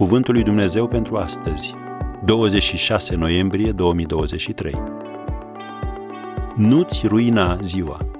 [0.00, 1.74] Cuvântul lui Dumnezeu pentru astăzi,
[2.24, 4.74] 26 noiembrie 2023.
[6.56, 8.10] Nu-ți ruina ziua.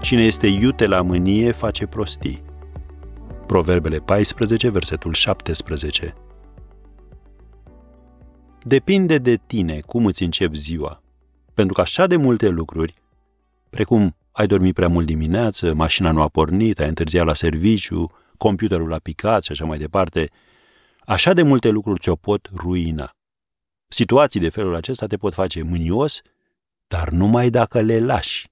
[0.00, 2.42] Cine este iute la mânie face prostii.
[3.46, 6.14] Proverbele 14, versetul 17.
[8.62, 11.02] Depinde de tine cum îți începi ziua,
[11.54, 12.94] pentru că așa de multe lucruri,
[13.70, 18.10] precum ai dormit prea mult dimineață, mașina nu a pornit, ai întârziat la serviciu,
[18.44, 20.30] computerul a picat și așa mai departe,
[21.00, 23.16] așa de multe lucruri ți-o pot ruina.
[23.88, 26.20] Situații de felul acesta te pot face mânios,
[26.86, 28.48] dar numai dacă le lași.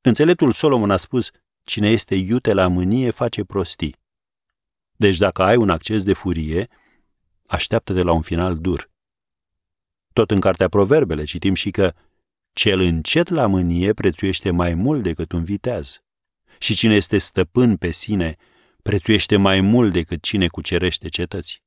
[0.00, 1.30] Înțeleptul Solomon a spus,
[1.64, 3.96] cine este iute la mânie face prostii.
[4.96, 6.68] Deci dacă ai un acces de furie,
[7.46, 8.90] așteaptă-te la un final dur.
[10.12, 11.92] Tot în cartea Proverbele citim și că
[12.52, 16.02] cel încet la mânie prețuiește mai mult decât un viteaz.
[16.58, 18.36] Și cine este stăpân pe sine
[18.82, 21.62] prețuiește mai mult decât cine cucerește cetăți.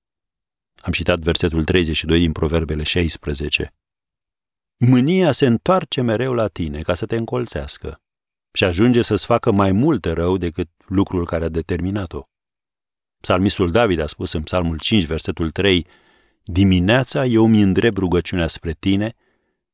[0.76, 3.74] Am citat versetul 32 din Proverbele 16.
[4.78, 8.02] Mânia se întoarce mereu la tine ca să te încolțească
[8.54, 12.22] și ajunge să-ți facă mai mult rău decât lucrul care a determinat-o.
[13.22, 15.88] Psalmistul David a spus în Psalmul 5, versetul 3,
[16.44, 19.16] Dimineața eu mi îndrept rugăciunea spre tine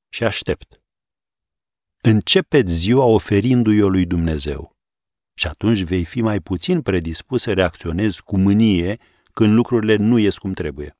[0.09, 0.81] și aștept.
[2.01, 4.75] Începeți ziua oferindu-i-o lui Dumnezeu
[5.33, 8.99] și atunci vei fi mai puțin predispus să reacționezi cu mânie
[9.33, 10.97] când lucrurile nu ies cum trebuie.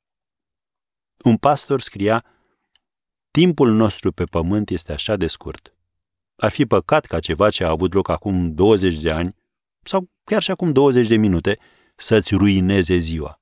[1.24, 2.24] Un pastor scria,
[3.32, 5.74] Timpul nostru pe pământ este așa de scurt.
[6.36, 9.36] Ar fi păcat ca ceva ce a avut loc acum 20 de ani,
[9.82, 11.58] sau chiar și acum 20 de minute,
[11.96, 13.40] să-ți ruineze ziua.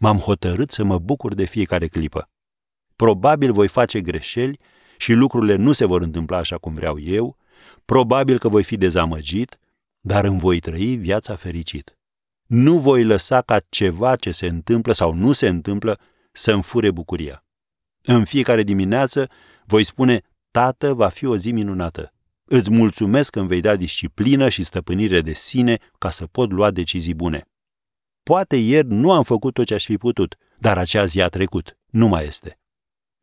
[0.00, 2.30] M-am hotărât să mă bucur de fiecare clipă.
[2.96, 4.58] Probabil voi face greșeli
[4.96, 7.36] și lucrurile nu se vor întâmpla așa cum vreau eu,
[7.84, 9.58] probabil că voi fi dezamăgit,
[10.06, 11.98] dar îmi voi trăi viața fericit.
[12.46, 16.00] Nu voi lăsa ca ceva ce se întâmplă sau nu se întâmplă
[16.32, 17.44] să-mi fure bucuria.
[18.02, 19.28] În fiecare dimineață
[19.64, 22.12] voi spune, Tată, va fi o zi minunată.
[22.44, 26.70] Îți mulțumesc că îmi vei da disciplină și stăpânire de sine ca să pot lua
[26.70, 27.48] decizii bune.
[28.22, 31.78] Poate ieri nu am făcut tot ce aș fi putut, dar acea zi a trecut,
[31.86, 32.58] nu mai este.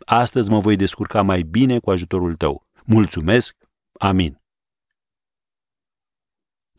[0.06, 2.68] Astăzi mă voi descurca mai bine cu ajutorul tău.
[2.86, 3.56] Mulțumesc,
[4.00, 4.41] amin.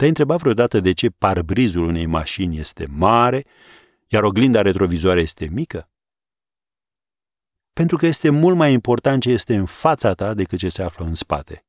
[0.02, 3.44] Te-ai întrebat vreodată de ce parbrizul unei mașini este mare,
[4.08, 5.90] iar oglinda retrovizoare este mică?
[7.72, 11.04] Pentru că este mult mai important ce este în fața ta decât ce se află
[11.04, 11.66] în spate.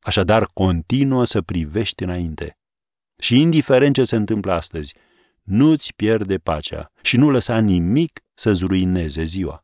[0.00, 2.58] Așadar, continuă să privești înainte.
[3.18, 4.94] Și indiferent ce se întâmplă astăzi,
[5.42, 9.63] nu-ți pierde pacea și nu lăsa nimic să-ți ruineze ziua.